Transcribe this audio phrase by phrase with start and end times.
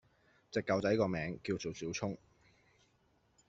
[0.49, 2.17] 隻狗仔個名叫做小聰